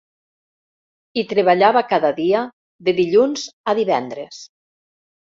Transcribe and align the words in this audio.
Hi 1.17 1.23
treballava 1.33 1.83
cada 1.91 2.11
dia, 2.19 2.39
de 2.87 2.95
dilluns 3.01 3.45
a 3.67 3.77
divendres 3.81 4.41